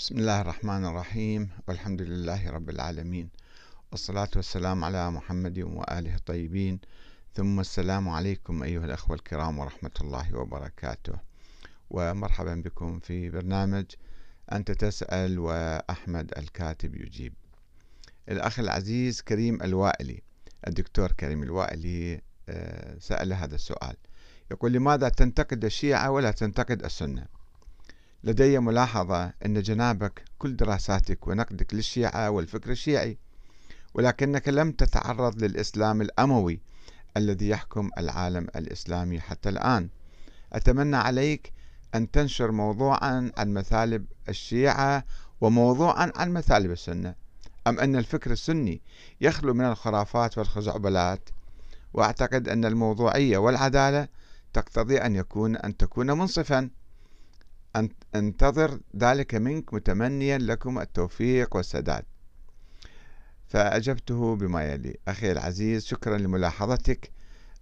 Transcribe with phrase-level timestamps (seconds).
[0.00, 1.48] بسم الله الرحمن الرحيم.
[1.68, 3.28] والحمد لله رب العالمين.
[3.92, 6.80] والصلاة والسلام على محمد وآله الطيبين.
[7.34, 11.12] ثم السلام عليكم أيها الأخوة الكرام ورحمة الله وبركاته.
[11.90, 13.84] ومرحبا بكم في برنامج
[14.52, 17.34] أنت تسأل وأحمد الكاتب يجيب.
[18.28, 20.22] الأخ العزيز كريم الوائلي
[20.66, 23.96] الدكتور كريم الوائلي آه، سأل هذا السؤال.
[24.50, 27.39] يقول لماذا تنتقد الشيعة ولا تنتقد السنة؟
[28.24, 33.18] لدي ملاحظة أن جنابك كل دراساتك ونقدك للشيعة والفكر الشيعي
[33.94, 36.60] ولكنك لم تتعرض للإسلام الأموي
[37.16, 39.88] الذي يحكم العالم الإسلامي حتى الآن.
[40.52, 41.52] أتمنى عليك
[41.94, 45.04] أن تنشر موضوعا عن مثالب الشيعة
[45.40, 47.14] وموضوعا عن مثالب السنة.
[47.66, 48.80] أم أن الفكر السني
[49.20, 51.28] يخلو من الخرافات والخزعبلات؟
[51.94, 54.08] وأعتقد أن الموضوعية والعدالة
[54.52, 56.70] تقتضي أن يكون أن تكون منصفا.
[58.14, 62.04] أنتظر ذلك منك متمنيا لكم التوفيق والسداد.
[63.46, 64.96] فأجبته بما يلي.
[65.08, 67.10] أخي العزيز شكرا لملاحظتك.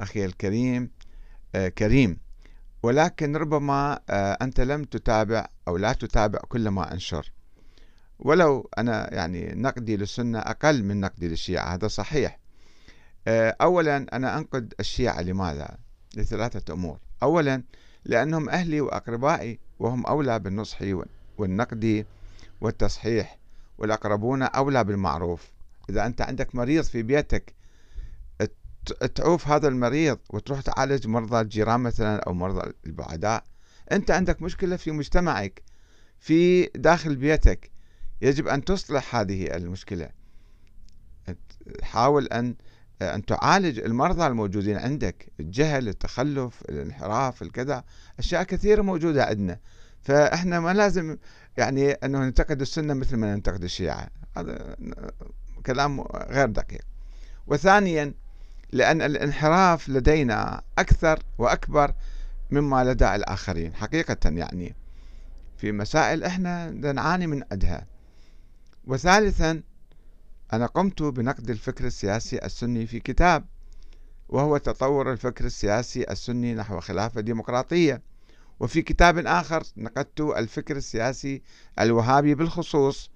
[0.00, 0.90] أخي الكريم
[1.54, 2.18] آه كريم.
[2.82, 7.32] ولكن ربما آه أنت لم تتابع أو لا تتابع كل ما أنشر.
[8.18, 12.38] ولو أنا يعني نقدي للسنة أقل من نقدي للشيعة هذا صحيح.
[13.28, 15.78] آه أولا أنا أنقد الشيعة لماذا؟
[16.16, 16.98] لثلاثة أمور.
[17.22, 17.62] أولا
[18.04, 19.65] لأنهم أهلي وأقربائي.
[19.78, 20.78] وهم أولى بالنصح
[21.38, 22.06] والنقد
[22.60, 23.38] والتصحيح
[23.78, 25.50] والأقربون أولى بالمعروف.
[25.90, 27.54] إذا أنت عندك مريض في بيتك
[29.14, 33.44] تعوف هذا المريض وتروح تعالج مرضى الجيران مثلا أو مرضى البعداء.
[33.92, 35.62] أنت عندك مشكلة في مجتمعك
[36.18, 37.70] في داخل بيتك.
[38.22, 40.08] يجب أن تصلح هذه المشكلة.
[41.82, 42.54] حاول أن
[43.02, 47.84] أن تعالج المرضى الموجودين عندك الجهل التخلف الانحراف الكذا
[48.18, 49.58] أشياء كثيرة موجودة عندنا.
[50.02, 51.16] فإحنا ما لازم
[51.56, 54.08] يعني أنه ننتقد السنة مثل ما ننتقد الشيعة.
[54.36, 54.76] هذا
[55.66, 56.82] كلام غير دقيق.
[57.46, 58.14] وثانيا
[58.72, 61.92] لأن الانحراف لدينا أكثر وأكبر
[62.50, 64.74] مما لدى الآخرين حقيقة يعني.
[65.56, 67.86] في مسائل إحنا نعاني من أدها
[68.84, 69.62] وثالثا
[70.52, 73.44] أنا قمت بنقد الفكر السياسي السني في كتاب
[74.28, 78.02] وهو تطور الفكر السياسي السني نحو خلافة ديمقراطية.
[78.60, 81.42] وفي كتاب آخر نقدت الفكر السياسي
[81.80, 83.10] الوهابي بالخصوص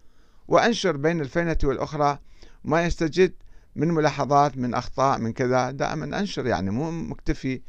[0.49, 2.19] وأنشر بين الفينة والأخرى
[2.65, 3.33] ما يستجد
[3.77, 5.71] من ملاحظات من أخطاء من كذا.
[5.71, 7.63] دائما أنشر يعني مو مكتفي.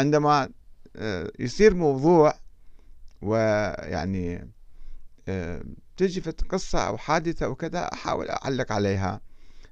[0.00, 0.48] عندما
[0.96, 2.34] آه، يصير موضوع
[3.22, 4.50] ويعني
[5.28, 5.62] آه،
[5.96, 9.20] تجي في قصة أو حادثة أو كذا أحاول أعلق عليها.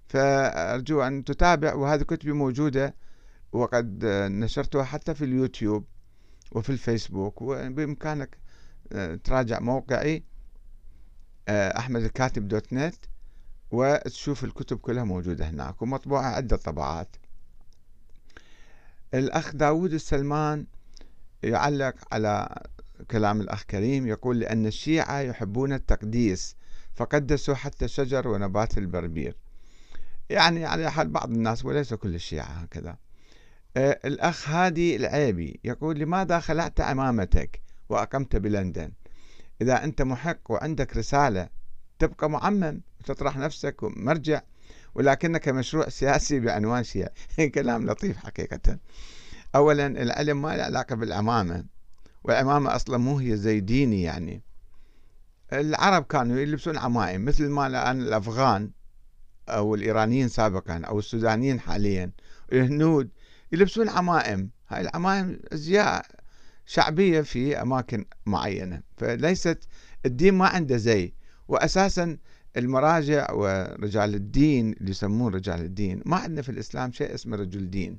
[0.08, 2.94] فأرجو أن تتابع وهذه كتبي موجودة
[3.52, 5.84] وقد نشرتها حتى في اليوتيوب
[6.52, 7.42] وفي الفيسبوك.
[7.42, 8.38] وبإمكانك
[8.92, 10.24] آه، تراجع موقعي
[11.48, 12.94] آه، أحمد الكاتب دوت نت
[13.70, 17.16] وتشوف الكتب كلها موجودة هناك ومطبوعة عدة طبعات.
[19.14, 20.66] الأخ داود السلمان
[21.42, 22.62] يعلق على
[23.10, 26.56] كلام الأخ كريم يقول لأن الشيعة يحبون التقديس
[26.94, 29.36] فقدسوا حتى شجر ونبات البربير.
[30.30, 32.96] يعني على حال بعض الناس وليس كل الشيعة هكذا.
[33.76, 38.92] آه الأخ هادي العيبي يقول لماذا خلعت عمامتك وأقمت بلندن؟
[39.60, 41.48] إذا أنت محق وعندك رسالة
[41.98, 44.40] تبقى معمم وتطرح نفسك ومرجع
[44.94, 47.10] ولكنك مشروع سياسي بعنوان شيعي
[47.54, 48.78] كلام لطيف حقيقة.
[49.54, 51.64] أولا العلم ما له علاقة بالعمامة
[52.24, 54.42] والعمامة أصلا مو هي زي ديني يعني.
[55.52, 58.70] العرب كانوا يلبسون عمائم مثل ما الآن الأفغان
[59.48, 62.10] أو الإيرانيين سابقا أو السودانيين حاليا
[62.52, 63.10] الهنود
[63.52, 66.06] يلبسون عمائم هاي العمائم أزياء
[66.66, 69.58] شعبية في أماكن معينة فليست
[70.06, 71.14] الدين ما عنده زي.
[71.48, 72.16] وأساسا
[72.56, 77.98] المراجع ورجال الدين اللي يسمون رجال الدين ما عندنا في الإسلام شيء اسمه رجل دين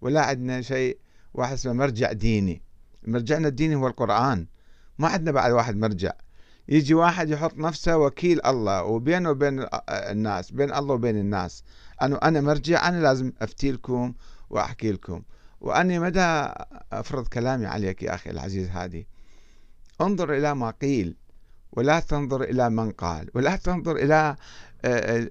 [0.00, 0.98] ولا عندنا شيء
[1.34, 2.62] واحد اسمه مرجع ديني.
[3.06, 4.46] مرجعنا الديني هو القرآن.
[4.98, 6.12] ما عندنا بعد واحد مرجع.
[6.68, 11.64] يجي واحد يحط نفسه وكيل الله وبينه وبين الناس بين الله وبين الناس.
[12.02, 14.14] أنه أنا مرجع أنا لازم أفتي لكم
[14.50, 15.22] وأحكي لكم
[15.60, 16.48] وأني مدى
[16.92, 19.06] أفرض كلامي عليك يا أخي العزيز هادي.
[20.00, 21.16] انظر إلى ما قيل
[21.72, 24.36] ولا تنظر إلى من قال ولا تنظر إلى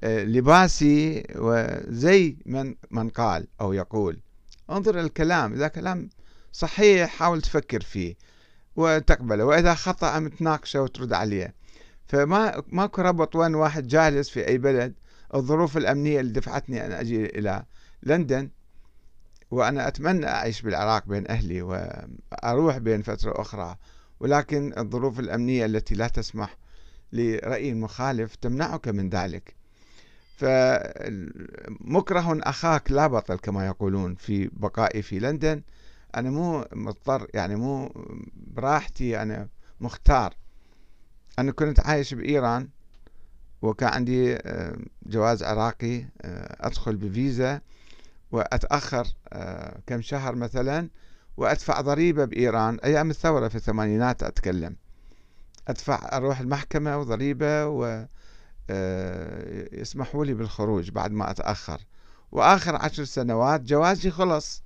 [0.03, 4.19] لباسي وزي من من قال أو يقول.
[4.69, 5.53] انظر إلى الكلام.
[5.53, 6.09] إذا كلام
[6.51, 8.15] صحيح حاول تفكر فيه
[8.75, 11.53] وتقبله وإذا خطأ تناقشه وترد عليه.
[12.07, 14.93] فما ماكو ربط وين واحد جالس في أي بلد
[15.35, 17.63] الظروف الأمنية اللي دفعتني أن أجي إلى
[18.03, 18.49] لندن.
[19.51, 23.75] وأنا أتمنى أعيش بالعراق بين أهلي وأروح بين فترة أخرى.
[24.19, 26.57] ولكن الظروف الأمنية التي لا تسمح
[27.13, 29.55] لرأي مخالف تمنعك من ذلك.
[30.37, 35.61] فمكره أخاك لا بطل كما يقولون في بقائي في لندن.
[36.15, 37.91] أنا مو مضطر يعني مو
[38.35, 39.47] براحتي أنا
[39.81, 40.35] مختار.
[41.39, 42.69] أنا كنت عايش بإيران
[43.61, 47.61] وكان عندي آه، جواز عراقي آه، أدخل بفيزا
[48.31, 50.89] وأتأخر آه، كم شهر مثلا
[51.37, 52.79] وأدفع ضريبة بإيران.
[52.79, 54.75] أيام الثورة في الثمانينات أتكلم.
[55.67, 58.05] أدفع أروح المحكمة وضريبة و
[59.71, 61.81] يسمحوا لي بالخروج بعد ما أتأخر.
[62.31, 64.63] وآخر عشر سنوات جوازي خلص.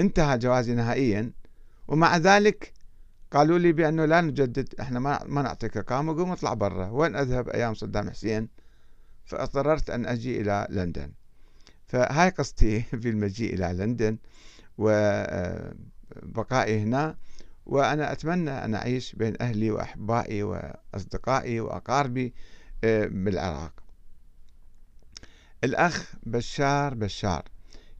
[0.00, 1.32] انتهى جوازي نهائيا.
[1.88, 2.72] ومع ذلك
[3.30, 6.88] قالوا لي بأنه لا نجدد إحنا ما, ما نعطيك إقامة قوم اطلع برا.
[6.88, 8.48] وين أذهب أيام صدام حسين؟
[9.24, 11.12] فاضطررت أن أجي إلى لندن.
[11.86, 14.18] فهاي قصتي في المجيء إلى لندن
[14.78, 15.62] وبقائي
[16.82, 17.16] هنا.
[17.66, 22.34] وأنا أتمنى أن أعيش بين أهلي وأحبائي وأصدقائي وأقاربي
[22.84, 23.72] آه، بالعراق.
[25.64, 27.44] الأخ بشار بشار.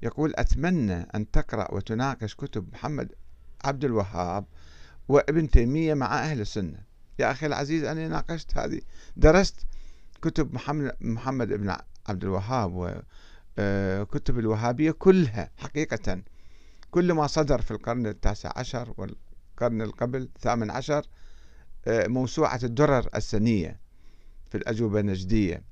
[0.03, 3.13] يقول أتمنى أن تقرأ وتناقش كتب محمد
[3.65, 4.45] عبد الوهاب
[5.09, 6.79] وابن تيمية مع أهل السنة.
[7.19, 8.81] يا أخي العزيز أنا ناقشت هذه
[9.17, 9.67] درست
[10.23, 11.77] كتب محمد, محمد بن
[12.07, 16.23] عبد الوهاب وكتب آه، الوهابية كلها حقيقة.
[16.91, 21.07] كل ما صدر في القرن التاسع عشر والقرن القبل الثامن عشر
[21.87, 23.81] آه، موسوعة الدرر السنية
[24.51, 25.63] في الأجوبة النجدية.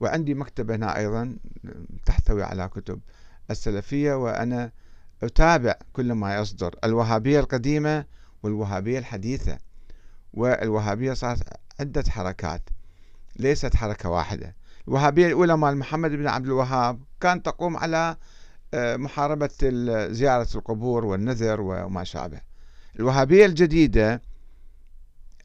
[0.00, 1.36] وعندي مكتبة هنا أيضا
[2.06, 3.00] تحتوي على كتب.
[3.50, 4.72] السلفية وأنا
[5.22, 8.04] أتابع كل ما يصدر الوهابية القديمة
[8.42, 9.58] والوهابية الحديثة.
[10.34, 11.42] والوهابية صارت
[11.80, 12.62] عدة حركات
[13.36, 14.54] ليست حركة واحدة.
[14.88, 18.16] الوهابية الأولى مال محمد بن عبد الوهاب كانت تقوم على
[18.74, 19.50] آه، محاربة
[20.10, 22.40] زيارة القبور والنذر وما شابه.
[22.98, 24.22] الوهابية الجديدة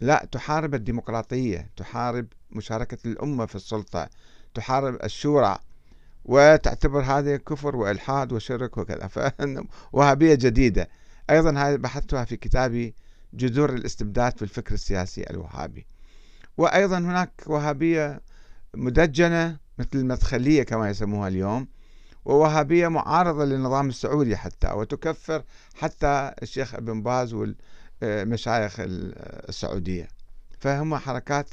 [0.01, 4.09] لا تحارب الديمقراطية تحارب مشاركة الأمة في السلطة
[4.53, 5.57] تحارب الشورى.
[6.29, 9.09] وتعتبر هذا كفر وإلحاد وشرك وكذا.
[9.93, 10.89] وهابية جديدة.
[11.29, 12.95] أيضا هذه بحثتها في كتابي
[13.33, 15.85] جذور الاستبداد في الفكر السياسي الوهابي.
[16.57, 18.21] وأيضا هناك وهابية
[18.73, 21.67] مدجنة مثل المدخلية كما يسموها اليوم
[22.25, 25.43] ووهابية معارضة للنظام السعودي حتى وتكفر
[25.75, 30.07] حتى الشيخ ابن باز والمشايخ السعودية.
[30.59, 31.49] فهم حركات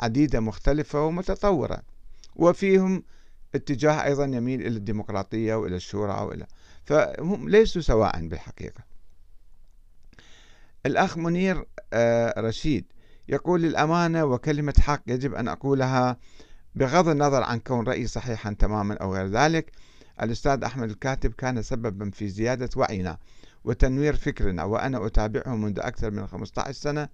[0.00, 1.82] عديدة مختلفة ومتطورة.
[2.36, 3.02] وفيهم
[3.56, 6.46] اتجاه أيضا يميل إلى الديمقراطية وإلى الشورى وإلى
[6.84, 8.84] فهم ليسوا سواء بالحقيقة.
[10.86, 12.84] الأخ منير آه، رشيد
[13.28, 16.16] يقول للأمانة وكلمة حق يجب أن أقولها
[16.74, 19.72] بغض النظر عن كون رأيي صحيحا تماما أو غير ذلك.
[20.22, 23.18] الأستاذ أحمد الكاتب كان سببا في زيادة وعينا
[23.64, 27.08] وتنوير فكرنا وأنا أتابعه منذ أكثر من 15 سنة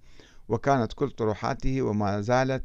[0.49, 2.63] وكانت كل طروحاته وما زالت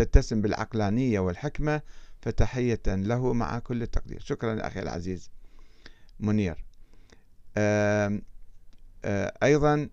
[0.00, 1.82] تتسم بالعقلانية والحكمة
[2.20, 4.20] فتحية له مع كل التقدير.
[4.20, 5.30] شكرا أخي العزيز
[6.20, 6.64] منير.
[7.56, 8.20] آه
[9.42, 9.88] أيضا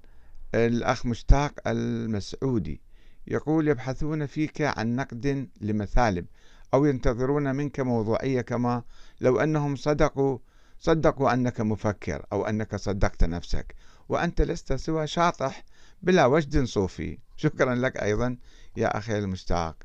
[0.56, 2.82] الأخ مشتاق المسعودي
[3.28, 6.26] يقول يبحثون فيك عن نقد لمثالب
[6.74, 8.84] أو ينتظرون منك موضوعية كما
[9.22, 10.38] لو أنهم صدقوا
[10.80, 13.76] صدقوا أنك مفكر أو أنك صدقت نفسك
[14.10, 15.64] وأنت لست سوى شاطح
[16.02, 17.18] بلا وجد صوفي.
[17.38, 18.38] شكرا لك أيضا
[18.78, 19.85] يا أخي المشتاق.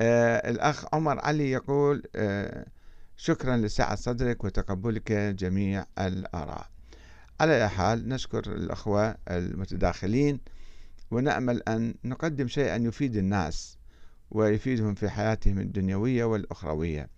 [0.00, 2.66] الأخ عمر علي يقول آه
[3.16, 6.70] شكرا لسعة صدرك وتقبلك جميع الآراء.
[7.40, 10.40] على أي حال نشكر الأخوة المتداخلين
[11.10, 13.78] ونأمل أن نقدم شيئا يفيد الناس
[14.30, 17.08] ويفيدهم في حياتهم الدنيوية والأخروية.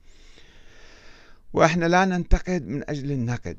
[1.53, 3.59] وإحنا لا ننتقد من أجل النقد.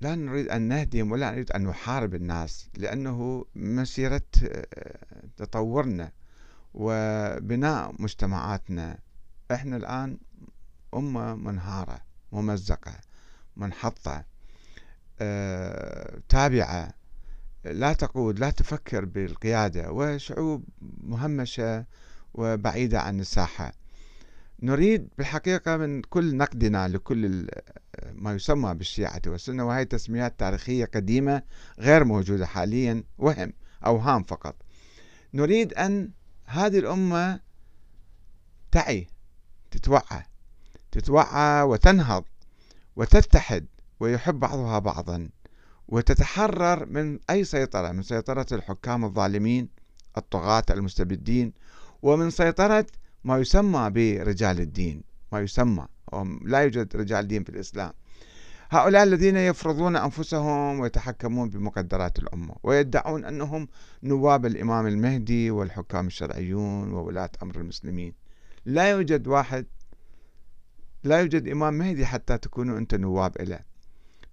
[0.00, 4.22] لا نريد أن نهدم ولا نريد أن نحارب الناس لأنه مسيرة
[5.36, 6.12] تطورنا.
[6.74, 8.98] وبناء مجتمعاتنا.
[9.52, 10.18] إحنا الآن
[10.94, 12.00] أمة منهارة
[12.32, 12.94] ممزقة
[13.56, 14.24] منحطة
[16.28, 16.94] تابعة.
[17.64, 20.64] لا تقود لا تفكر بالقيادة وشعوب
[21.02, 21.84] مهمشة
[22.34, 23.72] وبعيدة عن الساحة.
[24.62, 27.46] نريد بالحقيقة من كل نقدنا لكل
[28.12, 31.42] ما يسمى بالشيعة والسنة وهي تسميات تاريخية قديمة
[31.78, 33.52] غير موجودة حاليا وهم
[33.86, 34.56] أوهام فقط.
[35.34, 36.10] نريد أن
[36.50, 37.40] هذه الأمة
[38.70, 39.08] تعي
[39.70, 40.22] تتوعى
[40.92, 42.24] تتوعى وتنهض
[42.96, 43.66] وتتحد
[44.00, 45.28] ويحب بعضها بعضا
[45.88, 49.68] وتتحرر من أي سيطرة من سيطرة الحكام الظالمين
[50.16, 51.52] الطغاة المستبدين
[52.02, 52.86] ومن سيطرة
[53.24, 55.02] ما يسمى برجال الدين
[55.32, 55.86] ما يسمى
[56.44, 57.92] لا يوجد رجال دين في الإسلام.
[58.72, 63.68] هؤلاء الذين يفرضون أنفسهم ويتحكمون بمقدرات الأمة ويدعون أنهم
[64.02, 68.14] نواب الإمام المهدي والحكام الشرعيون وولاة أمر المسلمين.
[68.64, 69.66] لا يوجد واحد
[71.04, 73.60] لا يوجد إمام مهدي حتى تكونوا أنت نواب إله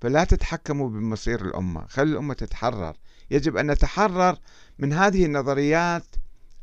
[0.01, 2.97] فلا تتحكموا بمصير الأمة خلي الأمة تتحرر.
[3.31, 4.37] يجب أن نتحرر
[4.79, 6.05] من هذه النظريات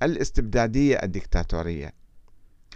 [0.02, 1.92] الاستبدادية الدكتاتورية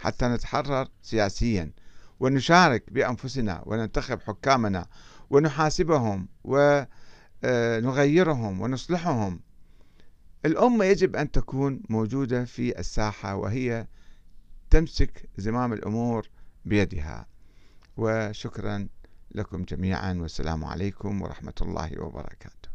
[0.01, 1.71] حتى نتحرر سياسيا.
[2.19, 4.87] ونشارك بأنفسنا وننتخب حكامنا
[5.29, 6.27] ونحاسبهم
[7.43, 9.39] ونغيرهم ونصلحهم.
[10.45, 13.87] الأمة يجب أن تكون موجودة في الساحة وهي
[14.69, 16.29] تمسك زمام الأمور
[16.65, 17.27] بيدها.
[17.97, 18.87] وشكرا
[19.31, 22.68] لكم جميعا والسلام عليكم ورحمة الله وبركاته.